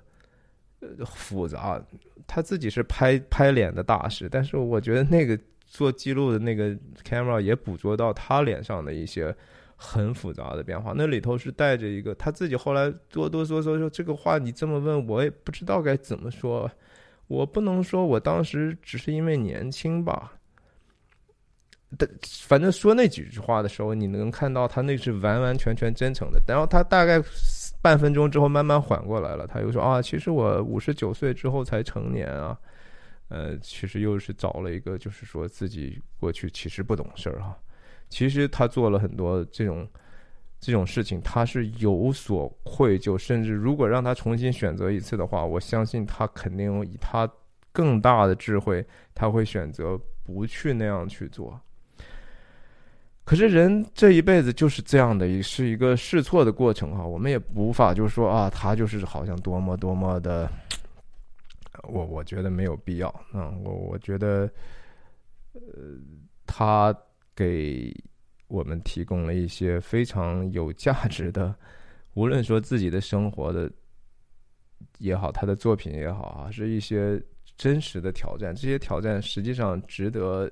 [0.79, 1.81] 呃复杂。
[2.27, 9.35] 他自己是拍拍脸的大师，但是我觉得那个做记录的那个 camera 也捕捉到他脸上的一些
[9.75, 10.93] 很复杂的变化。
[10.95, 16.71] 那里头是带着一个他自己后来哆哆嗦嗦说这个话，你这么问我也不知道该怎么说。
[17.27, 20.33] 我不能说我当时只是因为年轻吧。
[21.97, 26.41] 但反正说那几句话的时候，你能看到他那是完完全全真诚的。
[26.47, 27.21] 然后他大概
[27.81, 32.57] 半分钟之后慢慢缓过来了，他又说啊，其实我 五十九岁之后才成年啊，
[33.27, 37.57] 呃，其实又是找了一个，就是说自己过去其实不懂事儿哈。
[38.09, 39.87] 其实他做了很多这种
[40.59, 47.29] 这种事情，他是有所愧疚，甚至如果让他重新选择一次的话，我相信他肯定以他
[47.71, 51.59] 更大的智慧，他会选择不去那样去做。
[53.23, 57.05] 可是人这一辈子就是这样的，是一个试错的过程哈。
[57.05, 60.51] 我们也无法就说啊，他就是好像多么多么的，
[61.83, 63.53] 我我觉得没有必要啊。
[63.63, 64.49] 我我觉得，
[65.53, 65.61] 呃，
[66.45, 66.93] 他
[67.35, 67.95] 给
[68.47, 71.55] 我们提供了一些非常有价值的，
[72.15, 73.71] 无论说自己的生活的
[74.97, 77.21] 也好，他的作品也好啊，是一些
[77.55, 78.53] 真实的挑战。
[78.53, 80.51] 这些挑战实际上值得。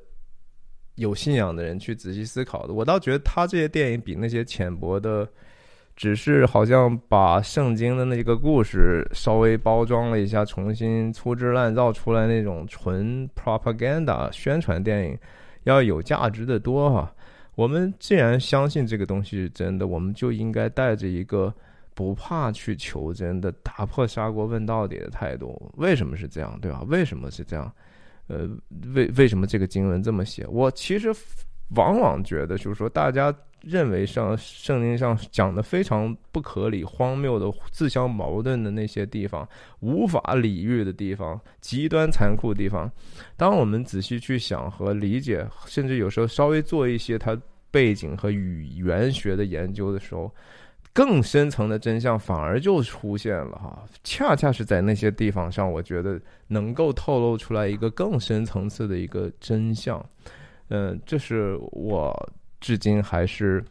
[0.99, 5.27] 有信仰的人去仔细思考的，我倒觉得他这些电影比那些浅薄的，
[5.95, 15.17] 只是好像把圣经的那个故事稍微包装了一下，重新粗制滥造出来那种纯 propaganda 宣传电影
[15.63, 17.15] 要有价值的多哈。
[17.56, 21.54] 我们既然相信这个东西是真的，我们就应该带着一个
[21.93, 25.71] 不怕去求真的、打破砂锅问到底的态度。
[25.77, 26.83] 为什么是这样，对吧？
[26.87, 27.71] 为什么是这样？
[28.30, 28.48] 呃，
[28.96, 30.46] 为为什么这个经文这么写？
[30.48, 31.13] 我其实
[31.75, 39.46] 往往觉得就是说，大家认为上圣经上讲的非常不合理、荒谬的、自相矛盾的那些地方，
[39.82, 42.90] 无法理喻的地方，极端残酷的地方，
[43.36, 47.38] 当我们仔细去想和理解，甚至有时候稍微做一些它
[47.71, 50.34] 背景和语言学的研究的时候，
[50.94, 53.83] 更深层的真相反而就出现了哈。
[54.04, 60.04] 恰恰是在那些地方上，我觉得能够透露出来一个更深层次的一个真相。
[60.69, 62.13] 嗯，这是我
[62.60, 63.63] 至今还是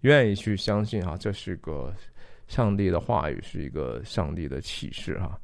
[0.00, 1.92] 愿意去相信哈，这是个
[2.48, 5.38] 上帝的话语，是一个上帝的启示哈。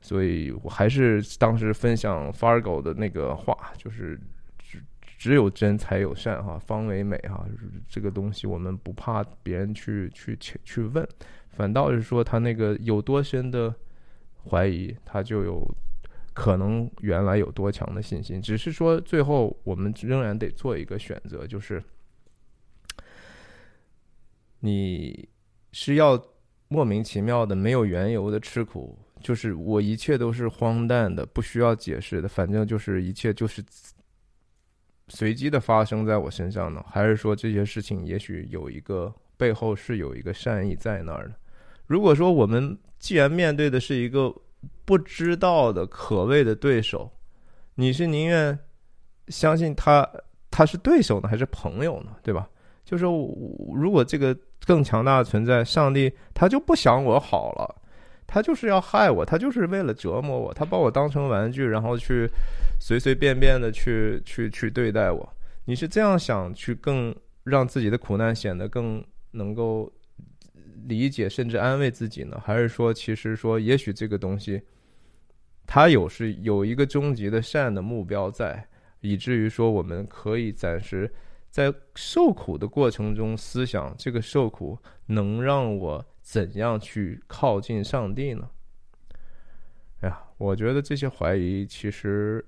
[0.00, 4.20] 所以我还是当时分享 Fargo 的那个话，就是
[5.24, 7.46] 只有真才有善哈，方为美哈。
[7.88, 11.08] 这个东西我们不怕别人去去去问，
[11.48, 13.74] 反倒是说他那个有多深的
[14.50, 15.66] 怀疑，他就有。
[16.34, 21.80] 可能原来有多强的信心，只是说最后我们仍然得做一个选择，就是
[24.58, 25.28] 你
[25.70, 26.20] 是要
[26.66, 33.62] 莫名其妙的、没有缘由的吃苦，就是我一切都是荒诞的、不需要解释的，反正就是一切就是
[35.08, 36.84] 随机的发生在我身上呢？
[36.88, 41.34] 还是说这些事情也许有一个背后是有一个善意在那儿的？
[41.86, 44.34] 如果说我们既然面对的是一个。
[44.86, 47.10] 不知道的可畏的对手，
[47.74, 48.58] 你是宁愿
[49.28, 50.08] 相信他
[50.50, 52.16] 他是对手呢，还是朋友呢？
[52.22, 52.48] 对吧？
[52.82, 54.34] 就是如果这个
[54.66, 57.82] 更强大的存在，上帝他就不想我好了，
[58.34, 62.28] 他就是要害我，他就是为了折磨我，他把我当成玩具，然后去
[62.80, 65.32] 随随便便的去去去对待我。
[65.66, 67.14] 你是这样想去更
[67.44, 69.92] 让自己的苦难显得更能够？
[70.86, 74.60] 理解甚至安慰自己呢，还是说，其实说，也许这个东西，
[75.66, 78.68] 它有是有一个终极的善的目标在，
[79.00, 81.10] 以至于说，我们可以暂时
[81.48, 88.50] 在受苦的过程中思想，这个受苦能让我怎样去靠近上帝呢？
[90.00, 92.44] 哎呀，我觉得这些怀疑其实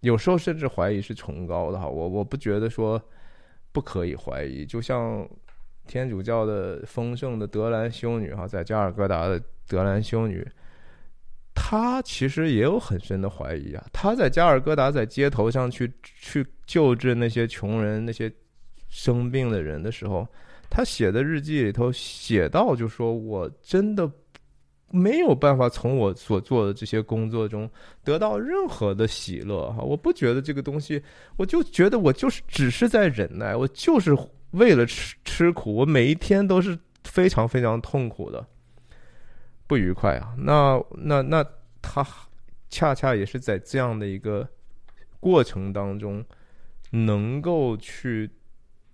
[0.00, 3.02] 有时候甚至怀疑是崇高的哈，我我不觉得说
[3.72, 5.28] 不可以怀疑，就像。
[5.88, 10.46] 天主教的丰盛的德兰修女哈，在加尔各答的德兰修女，
[11.54, 13.82] 她其实也有很深的怀疑啊。
[13.90, 18.30] 她在加尔各答在街头上去去救治那些穷人、那些
[18.90, 20.28] 生病的人的时候，
[20.70, 24.10] 他写的日记里头写到，就说我真的
[24.90, 27.70] 没有办法从我所做的这些工作中
[28.02, 29.82] 得到任何的喜乐哈。
[29.82, 31.02] 我不觉得这个东西，
[31.36, 34.16] 我就觉得我就是只是在忍耐，我就是。
[34.52, 38.46] 为了吃吃苦，我每一天都是非常非常痛苦的，
[39.66, 40.32] 不愉快啊！
[40.38, 41.44] 那那那
[41.82, 42.02] 他
[42.70, 44.48] 恰恰也是在这样的一个
[45.20, 46.24] 过程当中，
[46.90, 48.30] 能够去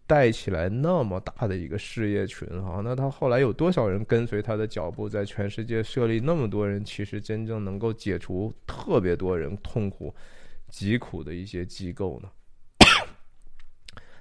[0.07, 2.81] 带起来那么大的一个事业群啊！
[2.85, 10.15] 那他后来有多少人跟随他的脚步，在全世界设立那么多人，其实真正能够解除特别多人痛苦、
[10.69, 12.29] 疾苦的一些机构呢？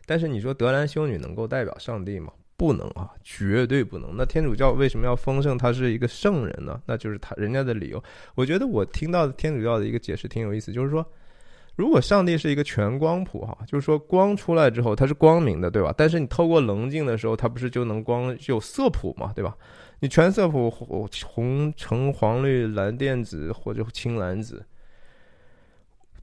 [0.06, 2.32] 但是你说德兰修女能够代表上帝吗？
[2.56, 4.16] 不能啊，绝对不能。
[4.16, 5.58] 那天主教为什么要丰盛？
[5.58, 6.82] 他是一个圣人呢？
[6.86, 8.02] 那就是他人家的理由。
[8.36, 11.06] 我觉得我听到的天主教的一个解释挺有意思，就是说，
[11.76, 15.94] 如果上帝是一个全光谱哈，就是说光出来之后它是光明的，对吧？
[15.98, 19.58] 但是你透过棱镜的时候，它不是就能光有色谱嘛，对吧？
[20.00, 24.64] 你全色谱红橙黄绿蓝靛紫或者青蓝紫。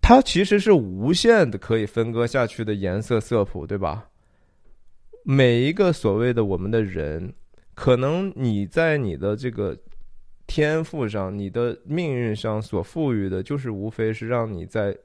[0.00, 4.08] 它其实是无限的可以分割下去的颜色色谱，对吧？
[5.24, 7.32] 每一个所谓的我们的人，
[7.74, 9.76] 可能你在你的这个
[10.46, 14.96] 天赋上、你的命运上所赋予的，就是无非是让你在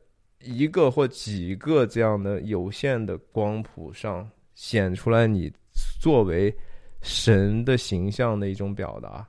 [0.46, 5.52] 一个或几个这样的有限的光谱上显出来你
[6.00, 6.56] 作为
[7.02, 9.28] 神的形象的一种表达。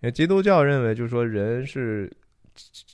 [0.00, 2.10] 因为基督教认为，就是说人是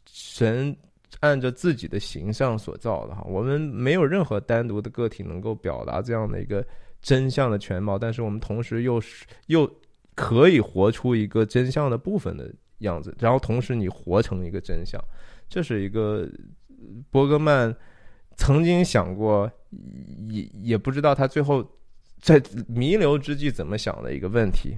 [0.07, 0.76] 神。
[1.20, 6.62] 按着自己的形象所造的哈，我们没有任何单独的个体能够表达这样的一个
[7.01, 9.70] 真相的全貌，但是我们同时又是又
[10.14, 15.03] 可以活出一个真相的部分的样子，然后同时你活成一个真相，
[15.49, 16.28] 这是一个
[17.11, 17.74] 伯格曼
[18.37, 19.51] 曾经想过，
[20.28, 21.64] 也也不知道他最后
[22.20, 24.76] 在弥留之际怎么想的一个问题。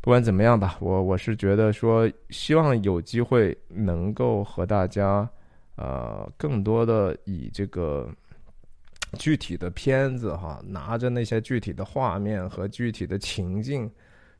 [0.00, 5.28] 不管怎么样吧，我我是觉得说，希望有机会能够和大家，
[5.76, 8.10] 呃，更多的以这个
[9.16, 13.88] 具体的片子哈，拿着那些具体的画面和具体的情境，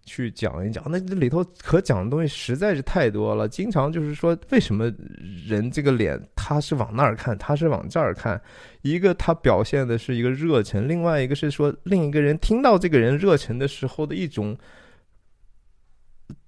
[0.05, 0.85] 去讲一讲。
[0.89, 4.93] 那这里头可讲的东西实在是太多了，经常就是说，为什么
[5.47, 8.41] 人这个脸他是往那儿看，他是往这儿看？
[8.83, 14.57] 一个他表现的是一个热忱，另外一个是说，另一个人听到这个人热忱的时候的一种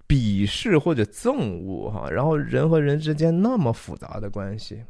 [0.07, 2.09] 鄙视或者憎恶哈。
[2.09, 4.83] 然后人和人之间那么复杂的关系。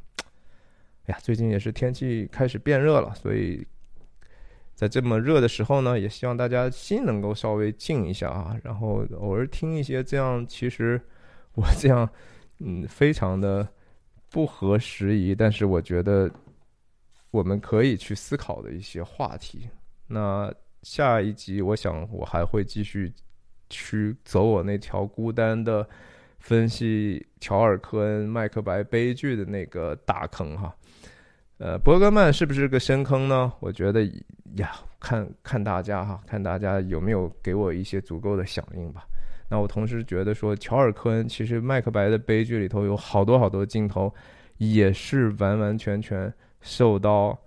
[1.05, 3.63] 哎呀，最近也是天气开始变热了，所以
[4.75, 10.99] 在这么热的时候呢，也希望大家心能够稍微静一下啊，然后偶尔听一些这样，其实
[11.53, 12.07] 我这样，
[12.59, 13.65] 嗯，非常的
[14.29, 16.29] 不合时宜，但是我觉得
[17.31, 19.69] 我们可以去思考的一些话题。
[20.07, 20.53] 那
[20.83, 23.11] 下一集，我想我还会继续
[23.69, 25.87] 去走我那条孤单的
[26.39, 30.75] 分析乔尔·科恩《麦克白》悲剧的那个大坑哈。
[31.57, 33.51] 呃，伯格曼是不是个深坑呢？
[33.61, 34.01] 我觉得
[34.55, 39.05] 呀，看看大家哈，看大家有没有给我一些足够的响应吧。
[39.49, 44.13] 那我同时觉得说，乔尔·科恩其实《麦克白》的悲剧里头有好多好多镜头，
[44.57, 47.37] 也是完完全全受到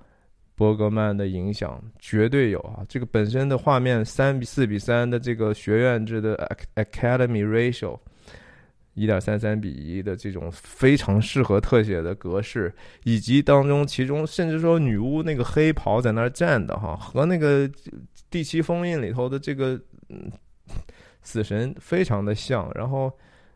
[0.55, 2.85] 伯格曼的影响，绝对有啊。
[2.89, 6.37] 这个本身的画面三比四比三的这个学院制的
[6.77, 7.99] Academy Ratio。
[8.99, 12.75] 一点三三比一的这种非常适合特写的格式，
[13.05, 17.71] 以及当中其中甚至说女巫那个黑袍在那儿站的哈，和那个
[18.31, 19.81] 第七封印里头的这个
[21.23, 22.71] 死神非常的像。
[22.75, 23.13] 然后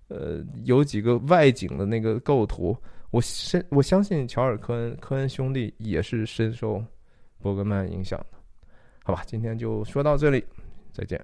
[0.09, 2.77] 呃，有几个外景的那个构图，
[3.11, 6.83] 我深我相信乔尔科恩科恩兄弟也是深受
[7.41, 8.39] 伯格曼影响的。
[9.03, 10.45] 好吧，今天就说到这里，
[10.93, 11.21] 再见。